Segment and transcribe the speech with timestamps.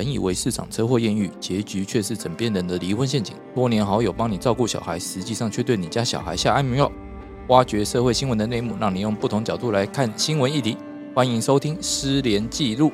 [0.00, 3.36] 本以为市场车祸艳遇，结局却是枕边人的离婚陷阱。
[3.54, 6.90] 多年好友帮你照顾小孩，实际上却对你家小孩下安眠药。
[7.48, 10.78] 挖掘社会新闻的内幕，让你用不同角度来看新闻议题。
[11.14, 12.88] 欢迎收听《失联记录》。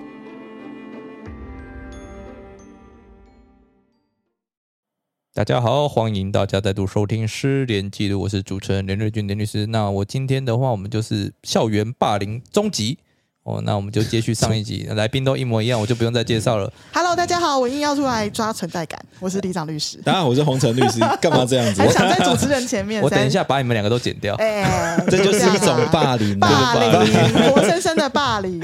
[5.32, 9.66] 大家好，欢迎大家再度收听《失联记录》，我是主持人连瑞君连律师。
[9.66, 12.98] 那我今天的话，我们就是校园霸凌终极。
[13.46, 16.70] 哦，那我们就接续上一集， 来宾都一模一样，我就不用再介绍了。
[16.92, 19.98] Hello，大家好，我硬要出来抓存在感，我是李长律师。
[19.98, 21.78] 大家好，我是洪晨律师，干嘛这样子？
[21.80, 23.00] 还想在主持人前面？
[23.00, 24.34] 我等一下把你们两个都剪掉。
[24.34, 28.60] 哎， 这就是一种霸凌，霸凌，活生生的霸凌。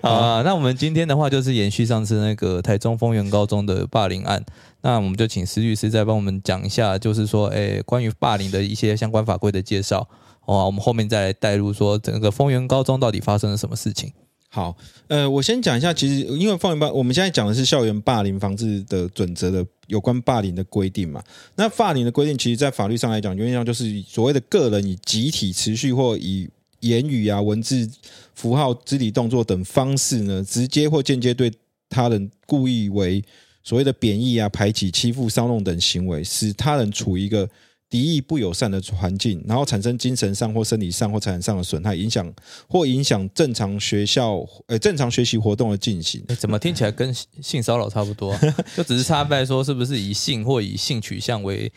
[0.00, 4.40] 啊，那我们今天的话就是延续上次那个台中丰原高中的霸凌案，
[4.82, 10.06] 那我们就请施律师再帮我们讲一下，就是说，哎，关于霸凌的一些相关法规的介绍。
[10.44, 14.12] 哦，我们后面再来带入说，整个丰原高中到底发生了什么事情？
[14.48, 14.76] 好，
[15.06, 21.22] 呃，我先讲一下，其实因为放原霸，我们现在讲的是校园霸凌防治的准则的有关霸凌的规定嘛。
[21.54, 26.48] 那霸凌的规定，其实在法律上来讲，原则上就是所谓的个人以集体、持续或以
[26.80, 27.88] 言语啊、文字、
[28.34, 31.52] 符号、肢体动作等方式呢，直接或间接对
[31.88, 33.22] 他人故意为
[33.62, 37.48] 所谓的贬义啊、排挤、欺负、骚弄等行为，使他人处于一个。
[37.90, 42.32] 敌意不友善的环境，然后产生精神上或生理上或财产上的损害，影响
[42.68, 46.24] 或影响正常学校呃正常学习活动的进行。
[46.38, 48.32] 怎么听起来跟性骚扰差不多？
[48.76, 51.72] 就只是差在说是不是以性或以性取向为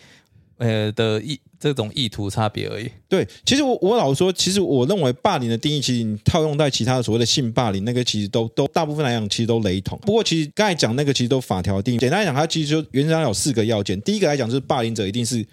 [0.58, 2.88] 呃的意这种意图差别而已。
[3.10, 9.98] 对，其实我我老说，其实我认为霸凌的定义，其实你套用在其他的所谓的性霸凌，那个其实都都大部分来讲其实都雷同。
[10.04, 14.00] 不过其实刚才讲那个其实都法条定义，简单来讲，它其实就原则上有四个要件。
[14.04, 15.44] 第一个来讲就是霸凌者一定是。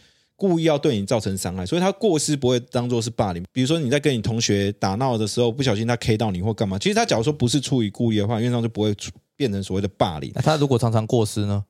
[0.41, 3.45] 故意要对你造成伤害，所以他过失不会当做是霸凌。
[3.53, 8.97] 比如说你在跟你同学打闹的时候，不小心他 K 到你或干嘛，其实他假如说不是出于故意的话，院长就不会
[9.37, 10.33] 变成所谓的霸凌。
[10.35, 11.63] 那他如果常常过失呢？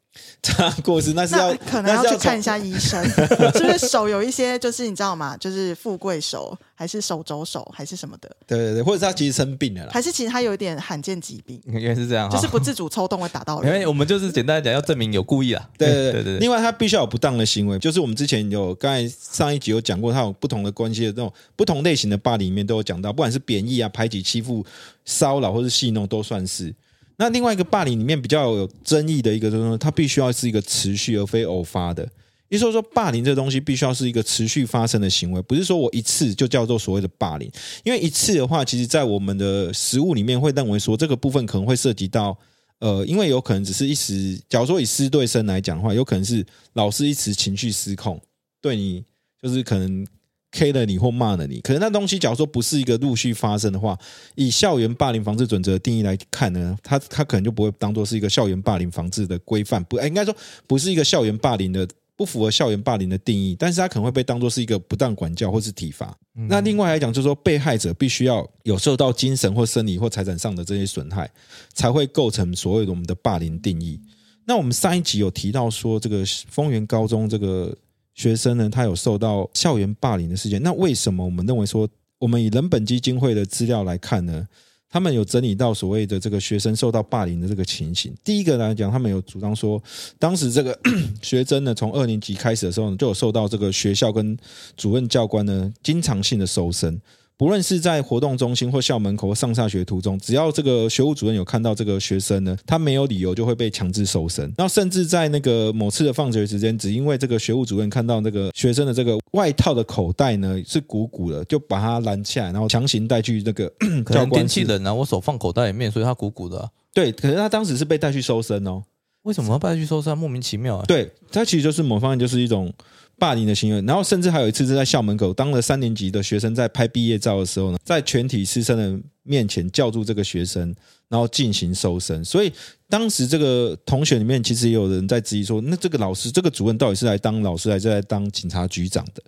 [0.43, 3.03] 他过世那是要可能要去看一下医生，
[3.55, 5.37] 是不是手有一些就是你知道吗？
[5.37, 8.29] 就是富贵手，还是手肘手，还是什么的？
[8.47, 11.61] 对对对，或者是他其实生病了，还是其实他有一点罕见疾病？
[11.67, 13.73] 原来是这样，就是不自主抽动会打到人。
[13.73, 15.69] 因为我们就是简单来讲，要证明有故意啊。
[15.79, 16.39] 对对对对。
[16.39, 24.67] 另外，他必须要有不当的行为，就是我们之前有刚才上一集有讲过，他有不同的关系的这种不同类型的霸凌里面都有讲到，不管是贬义啊、排挤、欺负、
[25.05, 26.75] 骚扰或是戏弄，都算是。
[27.21, 32.09] 那另外一个霸凌里面比较有争议的一个，就是说它必须要是一个持续而非偶发的。
[32.49, 37.49] 也就是说，霸凌这东西必须要是一个持续发生的行为，不是说我一次就叫做所谓的霸凌。
[37.85, 42.35] 因为一次的话，其实在我们的实物里面会认为说这个部分可能会涉及到，
[42.79, 48.19] 呃，因为有可能只是一时，假如说以师对生来讲的话，有可能是老师一时情绪失控，
[48.63, 49.05] 对你
[49.43, 50.07] 就是可能。
[50.53, 53.97] K 了你或骂了你，可能那东西假如说不是一个陆续发生的话，
[54.35, 60.35] 以校园霸凌防治准则的定义来看呢，它它可能就不会当做是一个校园霸凌防治的规范，不，哎应该说
[60.67, 66.13] 不是一个校园霸凌的，不符合校园霸凌的定义，但是它可能会被当做是一个不当管教或是体罚。
[66.49, 71.31] 那另外来讲，就是说被害者必须要有受到精神或生理或财产上的这些损害，
[71.73, 74.01] 才会构成所谓的我们的霸凌定义。
[74.47, 77.73] 那我们上一集有提到说，这个丰原高中这个。
[78.21, 80.63] 学生呢，他有受到校园霸凌的事件。
[80.63, 81.89] 那为什么我们认为说，
[82.19, 84.47] 我们以人本基金会的资料来看呢？
[84.91, 88.13] 他们有整理到所谓的这个学生受到霸凌的这个情形。
[88.23, 89.83] 第一个来讲，他们有主张说，
[90.19, 90.79] 当时这个
[91.23, 94.37] 学生呢，从二年级开始的时候，就有受到这个学校跟
[94.77, 97.01] 主任教官呢，经常性的搜身。
[97.41, 104.45] 不论是在活动中心或校门口或上下学途中，只要这个学务主任有看到这个学生呢，他没有理由就会被强制搜身。
[104.59, 113.67] 然后甚至在那个某次的放学时间，只因为这个学务主任看到那个学生的这个外套的口袋呢是鼓鼓的，就把他拦下来，然后强行带去那个
[114.13, 114.33] 教官。
[114.33, 116.71] 天气冷啊，我手放口袋里面，所以他鼓鼓的。
[116.93, 118.83] 对，可是他当时是被带去搜身哦。
[119.23, 120.17] 为什么要带去搜身？
[120.19, 120.85] 莫名其妙啊。
[120.87, 122.71] 对他其实就是某方面就是一种。
[123.21, 130.75] 霸凌的行为，然后甚至还有一次是在校门口，当了三年级的学生在拍毕业照的时候呢，在全体师生的面前叫住这个学生，
[131.09, 132.25] 然后进行搜身。
[132.25, 132.51] 所以
[132.89, 139.23] 当时这个同学里面，其实也有人在质疑说，那这个老师，这个主任到底是来当老师，还是来当警察局长的？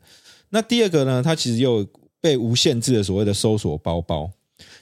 [0.48, 1.86] 那第二个呢，他其实又
[2.20, 4.30] 被无限制的所谓的搜索包包。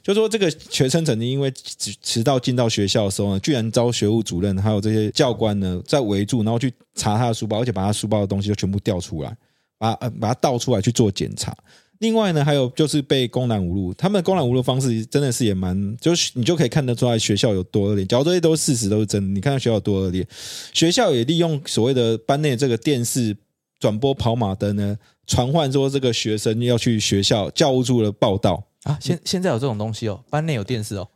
[0.02, 9.36] 就说这个学生曾经因为迟迟到进到学校的时候呢，居然遭学务主任还有这些教官呢在围住，然后去查他的书包，而且把他书包的东西都全部调出来，
[9.78, 11.56] 把呃把他倒出来去做检查。
[11.98, 18.06] 另外呢，还有就是被公然侮辱，他们公然侮辱方式真的是也蛮，就是你就可以看得出来学校有多恶劣。
[18.06, 20.26] 假如这些都是事实，都是真的，你看学校有多恶劣。
[20.72, 23.36] 学校也利用所谓的班内这个电视
[23.78, 28.64] 转播跑马灯呢，传唤说这个学生要去学校教务处的报道。
[28.84, 31.08] 啊，现现在有这种东西哦，班内有电视哦。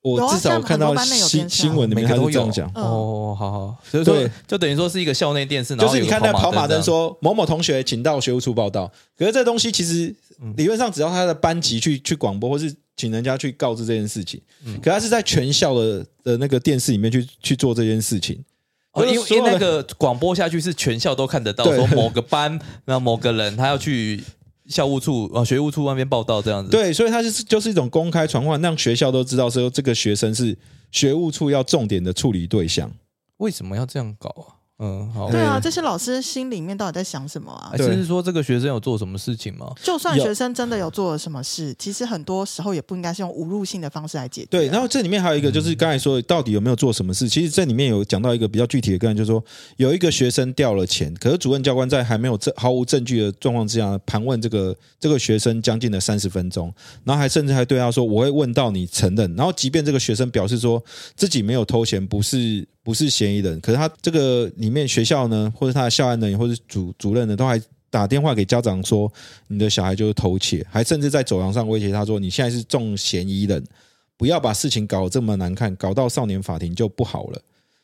[0.00, 1.48] 我至少看到新电视啊。
[1.48, 2.70] 新闻里面他每个都有是这样讲。
[2.74, 2.84] 嗯。
[2.84, 10.54] 哦，好好，所以说就等于说是一个校内电视，然就是你看那跑马灯灯说某某同学请到学务处报道，可是这东西其实嗯。
[10.56, 14.80] 理论上只要他的班级去去广播，或是请人家去告知这件事情，嗯。
[14.80, 18.42] 可他是在全校的的那个电视里面去去做这件事情。
[18.92, 24.22] 哦，因为因为那个广播下去是全校都看得到，说某个班那某个人他要去
[24.68, 30.56] 校务处啊学务处那边报道这样子。，对，所以它就是就是一种公开传唤，让学校都知道说这个学生是
[30.92, 32.90] 学务处要重点的处理对象。
[33.38, 34.57] 为什么要这样搞啊？
[34.78, 35.30] 嗯，好。
[35.30, 37.84] 对啊，这些老师心里面到底在想什么啊就？
[37.84, 39.72] 是说这个学生有做什么事情吗？
[39.82, 44.52] 就算学生真的有做了什么事，其实很多时候也不应该是用侮辱性的方式来解决啊。
[44.52, 49.42] 对，然后这里面还有一个就是刚才说到底有没有做什么事，其实这里面有讲到一个比较具体的个案，就是说
[49.78, 56.72] 有一个学生掉了钱，可是主任教官在还没有证毫无证据的状况之下盘问这个这个学生将近了三十分钟，
[57.02, 60.80] 然后还甚至还对他说我会问到你承认，然后即便这个学生表示说
[61.16, 69.12] 自己没有偷钱，不是不是嫌疑人，可是他这个里面学校呢，或者他的校安人员或者主主任呢，都还打电话给家长说
[69.48, 73.62] 你的小孩就是偷窃，还甚至在走廊上威胁他说你现在是重嫌疑人。
[74.16, 77.42] 不要把事情搞这么难看，搞到少年法庭就不好了。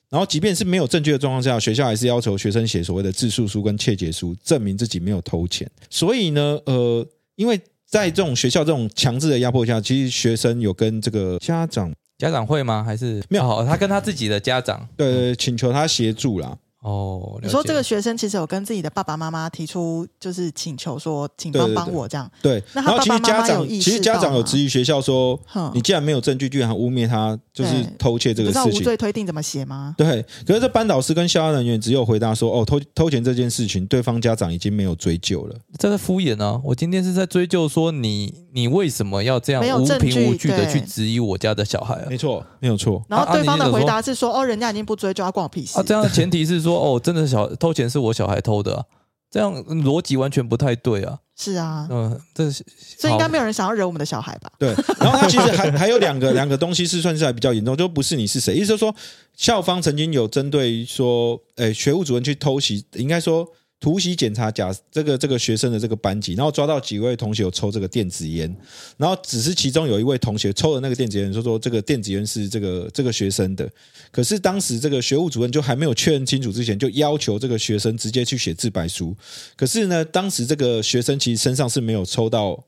[0.08, 5.70] 然后，即便是没有证据的状况下，学校还是要求学生写所谓的自诉书跟窃结书，证明自己没有偷钱。
[5.90, 12.82] 所以呢，呃，因为在这种学校这种强制的压迫下，其实学生有跟这个家长家长会吗？
[12.84, 16.56] 还是没有好，他跟他自己的家长对对请求他协助啦。
[16.84, 17.38] 哦。
[17.42, 22.30] 你说这个学生其实有跟自己的爸爸妈妈提出，就是请求说，请帮帮我这样。
[22.40, 28.84] 对，那他然后其实爸爸妈妈家长有意识其实家长有质疑学校说，哼你既然没有证据，居然还污蔑他就是偷窃这个事情知道无。
[28.84, 29.94] 罪推定怎么写吗？
[29.96, 35.56] 对，可是这班导师跟校安人员只有回答说，哦，偷偷钱这件事情，对方家长已经没有追究了。
[35.78, 36.60] 这在敷衍啊！
[36.62, 42.06] 我今天是在追究说你你为什么要这样没有无证据凭无据的去质疑我家的小孩啊？
[42.08, 43.02] 没错，没有错。
[43.08, 45.82] 然后啊对方的回你是说答是说，哦，人家已经不追究，他关我屁事啊，。
[45.82, 48.84] 这样的前提是说哦，真的小偷钱是我小孩偷的啊，
[49.30, 51.18] 这样逻辑完全不太对啊。
[51.36, 54.52] 是啊，嗯，这是所以应该没有人想要惹我们的小孩吧？
[54.56, 58.94] 对，然后他其实还还有两个 两个东西是算是还比较严重，就不是你是谁，意思就是说
[59.36, 63.48] 校方曾经有针对说，诶，学务主任去偷袭，应该说
[63.80, 68.54] 突袭检查假这个这个学生的这个班级，然后抓到几位同学有抽这个电子烟，
[68.96, 73.68] 然后只是其中有一位同学抽的那个电子烟，说说这个电子烟是这个这个学生的，
[74.10, 79.14] 可是当时这个学务主任就还没有确认清楚之前，就要求这个学生直接去写自白书。
[79.54, 82.64] 可是呢，当时这个学生其实身上是没有抽到，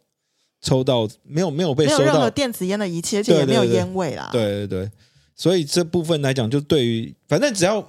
[0.61, 4.29] 抽到没有没有被收没有任何到，电子烟的仪器，而且也没有烟味啦。
[4.33, 4.91] 对对对。
[5.35, 7.87] 所以这部分来讲，就对于反正只要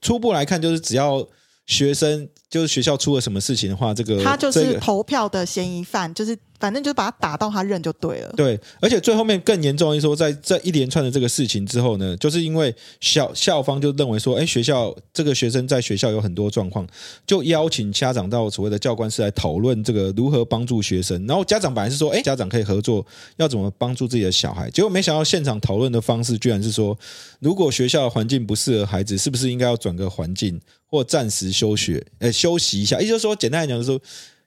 [0.00, 1.26] 初步来看，就是只要
[1.66, 8.32] 学生就是学校出了什么事情的话，这个他就是投票的嫌疑犯，就是反正就把他打到他认就对了。
[8.36, 16.86] 对，而且最后面更严重的是说，在这一连串的这个事情之后呢，就是因为校校方就认为说，哎，学校这个学生在学校有很多状况，
[17.26, 21.26] 就邀请家长到所谓的教官室来讨论这个如何帮助学生。
[21.26, 23.04] 然后家长本来是说，哎，家长可以合作，
[23.38, 24.70] 要怎么帮助自己的小孩。
[24.70, 26.96] 结果没想到现场讨论的方式居然是说，
[27.38, 33.00] 如果学校的环境不适合孩子，是不是应该要转个环境或暂时休学，呃，休息一下？
[33.00, 34.00] 也就是说，简单来讲，就是说。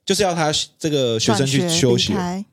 [0.05, 2.45] 就是要他这个学生去转休学，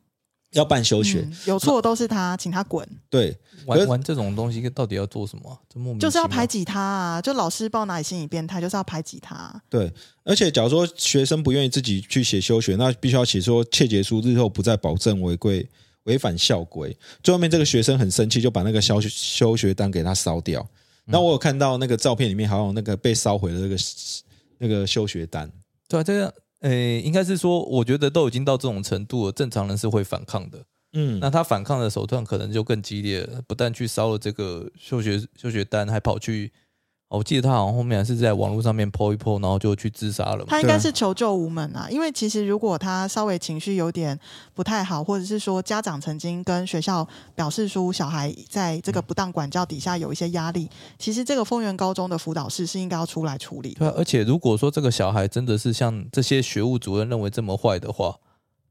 [0.52, 3.36] 要办休学，嗯有错都是他，请他滚，对，
[3.66, 5.58] 玩玩这种东西到底要做什么啊？
[5.72, 7.22] 这莫名就是要排挤他啊！
[7.22, 9.62] 就老师不知道哪里心理变态，就是要排挤他。
[9.68, 9.92] 对，
[10.24, 15.64] 而且假如说学生不愿意自己去写休学，那必须要写说切结书，日后不再保证违规、
[16.04, 16.96] 违反校规。
[17.22, 20.66] 最后面这个学生很生气，就把那个休休学单给他烧掉。
[21.04, 23.76] 那我有看到那个照片里面，好像有那个被烧毁的那个
[24.58, 25.50] 那个休学单。
[25.88, 30.58] 对啊，这个诶，应该是说，我觉得都已经到这种程度了，正常人是会反抗的。
[30.92, 36.52] 嗯，那他反抗的手段可能就更激烈了，不但去烧了这个休学休学单，还跑去，哦
[37.18, 40.44] 我记得他好像后面还是在网络上面 po 一 po，然后就去自杀了嘛。
[40.48, 44.16] 他应该是求救无门啊，因为其实如果他稍微情绪有点
[44.54, 53.80] 不太好，或者是说家长曾经跟学校表示出小孩在这个不当管教底下有一些压力，其实这个丰原高中的辅导室是应该要出来处理的。
[53.80, 58.14] 对啊，而且如果说这个小孩真的是像这些学务主任认为这么坏的话，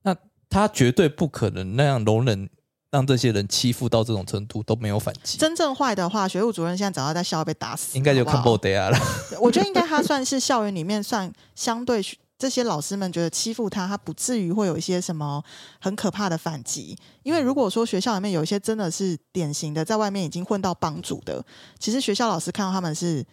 [0.04, 0.16] 那
[0.50, 2.50] 他绝对不可能那样容忍
[2.92, 8.98] 让这些人欺负到这种程度都没有反击，真正坏的话，学务主任现在早要在校外被打死，应该就看好不好不得啊了。
[9.40, 12.04] 我觉得应该他算是校园里面算相对
[12.38, 15.44] 这些老师们觉得欺负他，他不至于会有一些什么
[15.80, 16.98] 很可怕的反击。
[17.22, 21.44] 因为如果说学校里面有一些真的是典型的在外面已经混到帮主的，
[21.78, 23.24] 其实学校老师看到他们是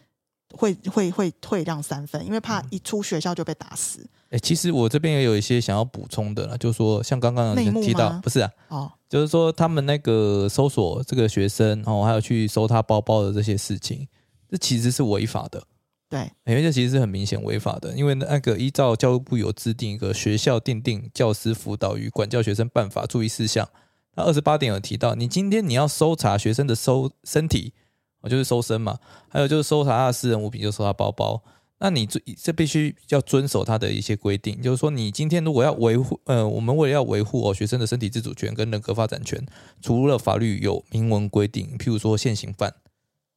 [0.53, 4.07] 会会会退让三分，因为怕一出学校就被打死。
[4.31, 14.07] 哎，其实我这边也有一些想要补充的啦，就是说像刚刚内幕提到，不是啊，哦，就是说他们那个搜索这个学生哦，还有去搜他包包的这些事情，
[14.51, 15.63] 这其实是违法的。
[16.09, 23.69] 对，因为这其实是很明显违法的，因为那个依照教育部有制定一个学校定定教师辅导与管教学生办法注意事项，
[24.15, 27.86] 那二十八点有提到，你今天你要搜查学生的搜身体，哦
[28.29, 31.43] 就是搜身嘛，还有就是搜查他的私人物品，就搜他包包，
[31.79, 39.47] 那你这这必须要遵守他的一些规定，就是说你今天如果要维护，呃，我们为了要维护哦学生的身体自主权跟人格发展权，
[39.81, 42.75] 除了法律有明文规定，譬如说现行犯。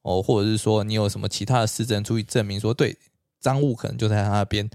[0.02, 2.96] 哦，或者是说你有什么其他的事证足以证明说对
[3.38, 4.66] 赃物可能就在他那边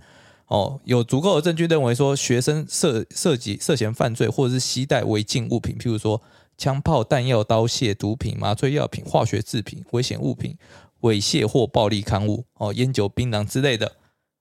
[0.46, 6.22] 哦，有足够的证据认为说学生涉涉及涉嫌犯罪，或者是携带违禁物品，譬如说
[6.58, 10.58] 枪炮、弹药、刀械、毒品、麻醉药品、化学制品、危险物品、
[11.02, 13.98] 猥亵或暴力刊物哦、烟酒、槟榔之类的，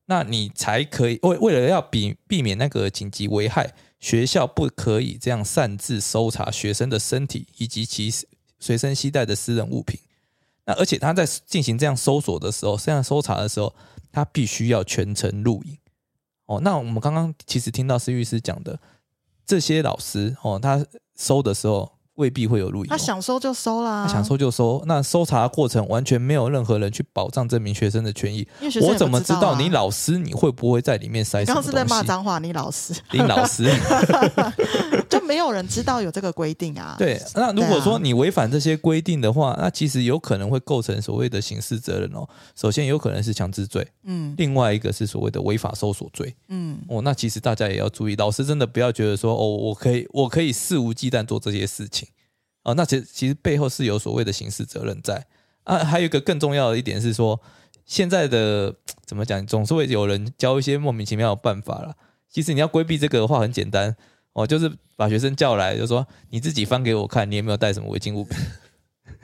[0.06, 8.12] 那你才可以为为了要避避免那个紧急危害，学校不可以这样擅自搜查学生的身体以及其
[8.58, 9.98] 随身携带的私人物品。
[10.66, 13.74] 那而且他在进行这样搜索的时候，这样搜查的时候，
[14.10, 15.76] 他必须要全程录影。
[16.46, 18.78] 哦，那我们刚刚其实听到施律师讲的，
[19.44, 24.82] 这些老师哦，他搜的时候未必会有录音、哦，他想收就收啦，他想收就收。
[24.86, 28.46] 那搜查过程完全没有任何人去保障这名学生的权益，
[28.82, 31.68] 我怎么知道你老师你会不会在里面塞什么东西？
[31.70, 32.94] 你刚刚是在骂脏话，你老师。
[33.10, 33.64] 你老师，
[35.14, 36.96] 就没有人知道有这个规定啊。
[36.98, 42.28] 对，那如果说你违反这些规定的话，那其实有可能会构成所谓的刑事责任哦。
[42.56, 47.00] 首先有可能是强制罪，嗯另外一个是所谓的违法搜索罪嗯，哦。
[47.02, 52.08] 那其实大家也要注意，老师真的不要觉得说哦，我可以我可以肆无忌惮做这些事情
[52.64, 52.74] 哦。
[52.74, 55.26] 那其实其实背后是有所谓的刑事责任在
[55.64, 55.78] 啊。
[55.78, 57.40] 还有一个更重要的一点是说，
[57.86, 58.74] 现在的
[59.06, 61.94] 怎么讲，总是会有人教一些莫名其妙的办法啦。
[62.30, 63.94] 其实你要规避这个的话，很简单
[64.34, 68.36] 哦，就是把学生叫来，就说你自己翻给我看，你有没有带什么违禁物品？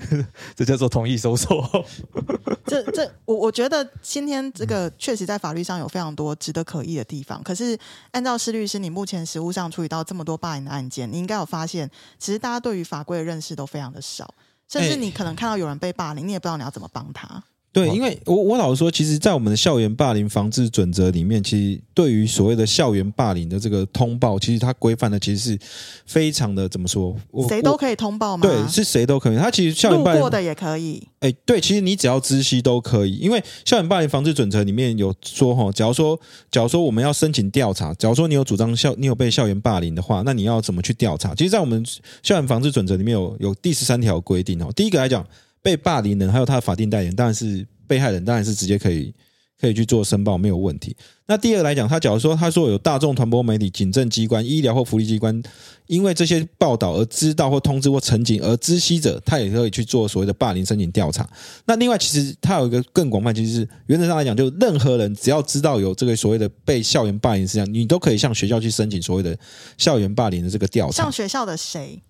[0.56, 1.68] 这叫做同意搜索。
[2.64, 7.42] 这这我我觉得今天这个确实在法律上有非常多值得可疑的地方。
[7.42, 7.78] 可是
[8.12, 14.32] 按照施律师，你目前实务上处理到这么多霸凌的案件，你应该有发现，其实大家对于法规的认识都非常的少，
[14.68, 17.42] 甚至哎你可能看到有人被霸凌，你也不知道你要怎么帮他。
[17.72, 25.58] 对，哦因为我我老实说，其实，在我们的校园霸凌防治准则里面，其实对于所谓的校园霸凌的这个通报，其实它规范的其实是
[26.04, 27.16] 非常的怎么说？
[27.48, 28.42] 谁都可以通报吗？
[28.42, 29.36] 对，是谁都可以。
[29.36, 31.06] 它其实校园霸凌过的也可以。
[31.20, 36.18] 哎，对，其实你只要知悉都可以，因为校园霸凌防治准则里面有说哈，假如说
[36.50, 41.34] 假如说我们要申请调查，假如说你有主张校你有被校园霸凌的话，那你要怎么去调查？
[41.36, 41.84] 其实，在我们
[42.22, 44.72] 校园防治准则里面有有第十三条规定哦。
[44.74, 45.24] 第一个来讲，
[45.62, 49.14] 被霸凌人还有他的法定代理人，当然是被害人，当然是直接可以
[49.60, 50.96] 可以去做申报，没有问题。
[51.26, 55.40] 那第二个来讲，他假如说他说有大众传播媒体、警政机关、医疗或福利机关
[55.86, 61.28] 因为这些报道而知道或通知或陈警而知悉者，他也可以去做所谓的霸凌申请调查。
[61.66, 69.38] 那另外，其实他有一个更广泛，其实是原则上来讲，就任何人只要知道有这个所谓的被校园霸凌事项，你都可以向学校去申请所谓的
[69.76, 71.12] 校园霸凌的这个调查向。
[71.12, 72.02] 学校的谁？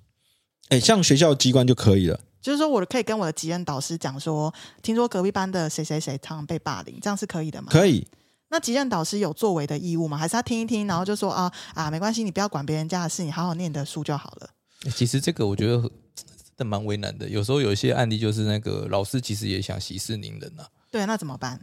[0.68, 2.20] 哎，向学校机关就可以了。
[2.40, 7.68] 就是说，我可以跟我的级任导师讲说，听说隔壁班的谁谁谁常常被霸凌，这样是可以的吗？
[7.70, 8.06] 可以，
[8.48, 10.16] 那级任导师有作为的义务吗？
[10.16, 14.50] 还是他听一听，然后就说啊啊，没关系，你不要管别人家的事，你好好念你的书就好了。
[14.94, 15.90] 其实这个我觉得真
[16.56, 17.28] 的蛮为难的。
[17.28, 20.66] 有时候有一些案例就是那个老师其实也想息事宁人啊。
[20.90, 21.60] 对，那怎么办？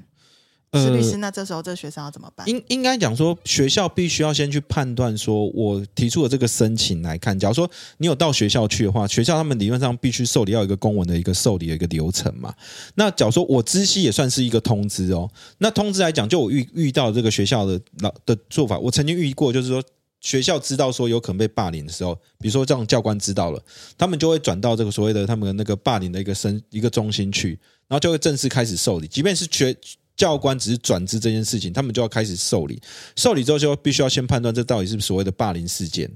[0.71, 2.47] 呃是律师，那这时候这学生要怎么办？
[2.47, 12.53] 应应该讲说，学校必须要先去判断，说我提出的这个申请来看，假如说你有到学校去的话，学校他们理论上必须受理要有一个公文的一个受理的一个流程嘛。
[12.95, 19.83] 那假如说我知悉也算是一个通知哦，那通知来讲，就我遇遇到这个学校的老的做法，我曾经遇过，就是说。
[20.19, 23.63] 学校知道说有可能被霸凌的时候，比如说让教官知道了，
[23.95, 27.49] 他们就会转到这个所谓的他们的那个霸凌的一个生一个中心去，
[27.87, 29.07] 然后就会正式开始受理。
[29.07, 29.73] 即便是学
[30.17, 32.81] 教官只是转职这件事情，他们就要开始受理。
[33.15, 36.11] 受理之后就必须要先判断这到底是不是所谓的霸凌事件，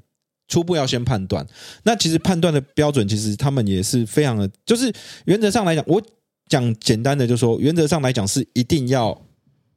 [0.48, 1.48] 初步要先判断。
[1.84, 4.92] 那其实判断的标准，其实他们也是非常的，就是
[5.26, 6.02] 原则上来讲，我
[6.48, 9.22] 讲简单的就说，原则上来讲是一定要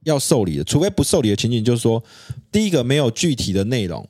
[0.05, 2.03] 要受理的，除非不受理的情景，就是说
[2.51, 4.09] 第一个没有具体的内容。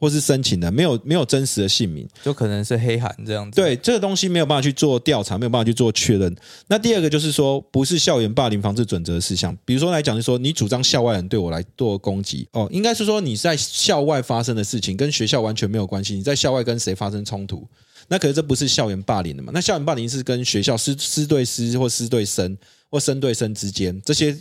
[0.00, 3.54] 或是申请的没有没有真实的姓名，就可能是黑函这样子。
[3.54, 6.34] 对这个东西没有办法去做调查，没有办法去做确认。
[6.66, 17.68] 那第二个就是说，不是校园霸凌防治准则的事项，比如说来讲，就是说你主张校外人对我来做攻击，哦，应该是说你在校外发生的事情跟学校完全没有关系，你在校外跟谁发生冲突，
[18.08, 19.52] 那可是这不是校园霸凌的嘛？
[19.54, 22.56] 那校园霸凌是跟学校师师对师或师对生，
[22.90, 24.36] 或生对生之间这些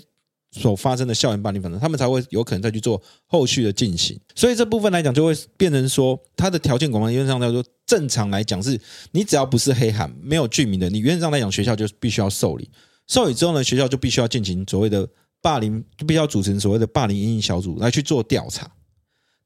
[0.51, 4.19] 所发生的校园霸凌，反正他们才会有可能再去做后续的进行。
[4.35, 8.79] 所以这部分来讲，就会变成说，它的条件广泛，原则上来说，正常来讲是，
[9.11, 12.69] 你只要不是黑函没有剧名的，你原则上来讲，学校就必须要受理。
[13.07, 15.07] 受理之后呢，学校就必须要进行所谓的
[15.41, 18.71] 霸凌，就必须要组成所谓的霸凌阴影小组来去做调查。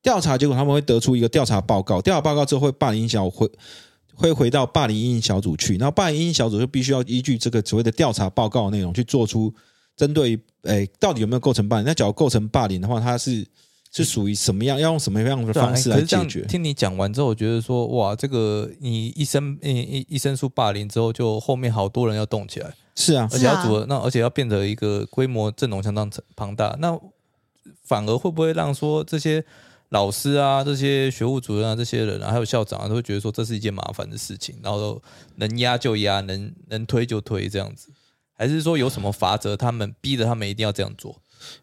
[0.01, 3.49] 调查结果他们会得出一个调查报告，调查报告之后会霸凌小会
[4.13, 9.53] 会回到霸凌阴影小组去，然后霸凌阴影小组就必须要依据这个所谓的调查报告内容去做出
[9.95, 11.85] 针对诶到底有没有构成霸凌。
[11.85, 13.45] 那假如构成霸凌的话，它是
[13.91, 14.79] 是属于什么样？
[14.79, 16.41] 要用什么样的方式来解决？
[16.45, 26.99] 听你讲完之后，我觉得说哇，这个你一申一一一申诉霸凌之后，就后面好多人要动起来，是啊，而且要组那而且要变得一个规模阵容相当庞大，那
[27.83, 29.43] 反而会不会让说这些？
[29.89, 34.99] 老师啊，这些学务主任啊，这些人啊，还有校长啊，都会觉得说这是一件麻烦的事情，然后
[35.35, 37.89] 能压就压，能能推就推这样子，
[38.33, 41.15] 还是说有什么法则，他们逼着他们一定要这样做？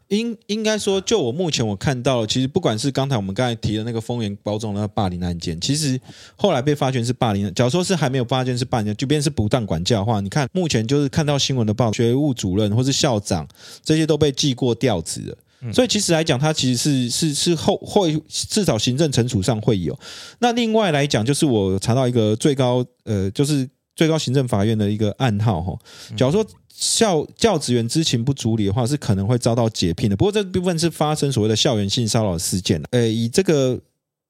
[0.09, 5.99] 应应该说，就我目前我看到，其实不管是刚才我们刚才提的那个丰原高中的霸凌案件，其实
[6.37, 7.53] 后来被发现是霸凌。
[7.55, 13.49] 假如说是还没有发现是霸凌，就便是不当管教的话，你看目前就是看到新闻的报，学务主任或是校长
[13.83, 15.39] 这些都被记过调职了。
[15.73, 19.99] 所以其实来讲，它其实是是是后会至少行政惩处上会有。
[20.39, 25.79] 那另外来讲，就是我查到一个最高呃，就是最高行政法院的一个暗号哈。
[26.17, 26.43] 假如说
[26.81, 30.17] 校教职员知情不足理的话，是可能会遭到解聘的。
[30.17, 33.79] 不过这部分是发生所谓的校园性骚扰事件呃，以这个。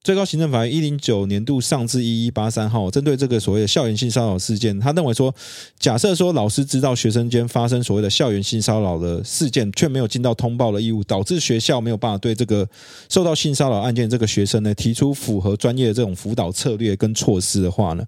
[0.03, 5.31] 最高行政法院一零九年度上至一一八三号，针对这个所谓的校园性骚扰事件，他认为说，
[5.79, 12.67] 假设说老师知道学生间发生所谓的校园性骚扰的事件，却没有尽到通报的义务，导致学校没有办法对这个
[13.11, 18.03] 受到性骚扰案件这个学生呢提出符合专业的这种辅导策略跟措施的话呢，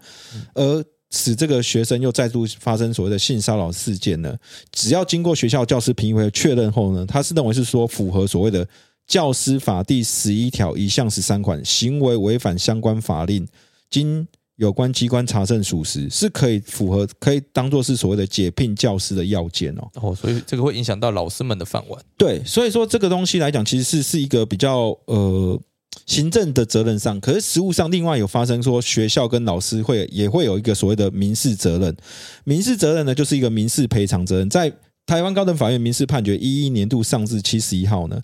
[0.54, 0.82] 而
[1.12, 4.36] 使这个学生又再度发生所谓的性骚扰事件呢，
[4.72, 8.66] 只要经过学校教师评议会确认后呢，他是认为是说符合所谓的。
[9.04, 13.46] 教师法第十一条一项十三款，行为违反相关法令，
[13.90, 14.26] 经
[14.56, 19.90] 有关机关查证属实，是可以符合，可以当做是所谓的解聘教师的要件哦。
[20.00, 22.02] 哦，所以这个会影响到老师们的饭碗。
[22.16, 25.60] 对，所以说这个东西来讲，其实是是一个比较呃
[26.06, 31.96] 行政的责任上，可是实务上另外有发生说，学校跟老师会也会有一个所谓的民事责任。
[32.44, 34.50] 民事责任呢，就是一个民事赔偿责任。
[34.50, 34.72] 在
[35.06, 38.20] 台湾高等法院民事判决一一年度上至七十一号呢。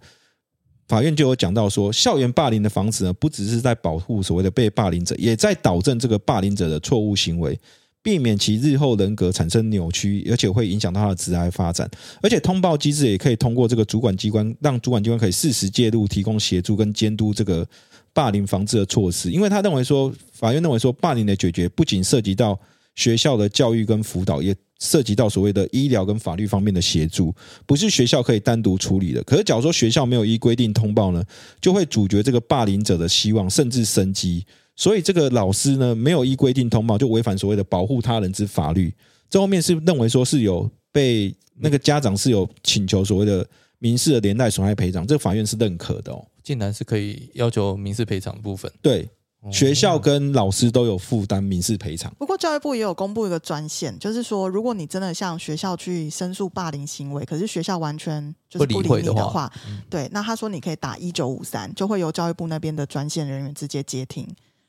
[0.88, 7.58] 法院就有讲到说，校园霸凌的防止呢，不只是在保护所谓的被霸凌者，也在导正这个霸凌者的错误行为，
[8.08, 11.86] 避免其日后人格产生扭曲，而且会影响到他的职业发展。
[12.22, 17.68] 而且通报机制也可以通过这个主管机关，让主管机关可以适时介入，提供协助跟监督这个
[18.14, 19.30] 霸凌防治的措施。
[19.30, 22.58] 因为他认为说，法院认为说，霸凌的解决不仅涉及到
[22.94, 27.34] 学校的教育跟辅导，也涉及到所谓的医疗跟法律方面的协助，
[27.66, 29.22] 不是学校可以单独处理的。
[29.24, 31.22] 可是，假如说学校没有依规定通报呢，
[31.60, 34.46] 就会阻绝这个霸凌者的希望，甚至生机。
[34.78, 38.94] 所以，这个老师呢，没有依规定通报，就违反所谓的保护他人之法律。
[39.28, 43.44] 这后面是认为说是有被那个家长是有请求所谓的
[43.80, 46.24] 民事的连带损害赔偿，这个法院是认可的哦。
[46.44, 49.08] 竟然是可以要求民事赔偿部分，对。
[49.52, 52.12] 学校跟老师都有负担民事赔偿。
[52.18, 59.50] 不过教育部也有公布一个专线，就是说，如果你真的向学校去申诉霸凌行为，可是学校完全就是不理你的话，
[59.88, 64.26] 对，那他说你可以打一九五三，就会由教育部那边的专线人员直接接听，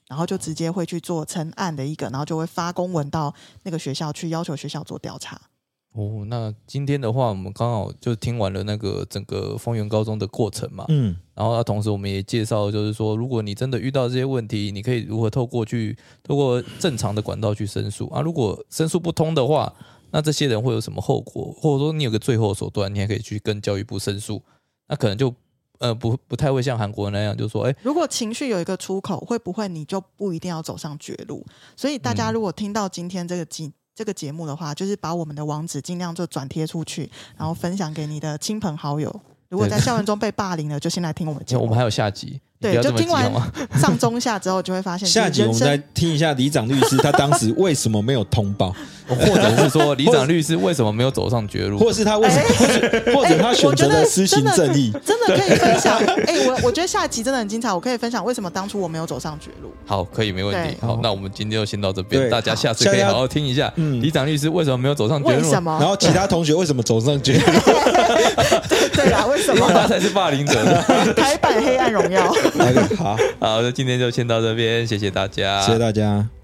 [0.10, 5.40] 然后就直接会去做成案的一个，然后就会发公文到那个学校去要求学校做调查。
[5.94, 18.22] 哦，那今天的话，我们刚好就听完了那个整个丰原高中的过程嘛，嗯，然后同时我们也介绍，就是说，如果你真的遇到这些问题，你可以如何透过去透过正常的管道去申诉啊？
[18.22, 19.74] 如果申诉不通的话，
[20.12, 21.52] 那这些人会有什么后果？
[21.58, 24.42] 或者说你有个最后手段，你还可以去跟教育部申诉，
[24.88, 25.34] 那可能就
[25.80, 31.46] 呃不不太会像韩国那样，就说，哎，如果情绪有一个出口，会不会你就不一定要走上绝路？
[31.76, 33.70] 所以大家如果听到今天这个节。
[33.96, 39.14] 这个节目的话，就是把我们的网址尽量就转贴出去，然后分享给你的亲朋好友。
[39.50, 41.64] 如果在校园中被霸凌了，就先来听我们 节目。
[41.64, 42.40] 我们还有下集。
[42.62, 43.32] 对，就听完
[43.80, 48.76] 上中下之后，就会发现下集我们再听一下李长律师他当时为什么没有通报，
[49.08, 55.98] 或者是说李长律师为什么没有走上绝路，或者是他为什么，或者他选择了施行正义，真的可以分享。
[56.28, 59.72] 哎，我我觉得下集真的很精彩，我可以分享为什么当初我没有走上绝路。
[59.86, 60.76] 好，可以没问题。
[60.82, 65.78] 好，那我们今天就先到这边，大家下次可以好好听一下李长律师为什么没有走上绝路，什么？
[65.80, 67.42] 然后其他同学为什么走上绝路？
[68.94, 70.62] 对啊，为什么他才是霸凌者？
[71.16, 72.30] 台版黑暗荣耀。
[72.98, 73.18] 好。
[73.40, 76.39] 好，那今天就先到这边，谢谢大家，谢谢大家。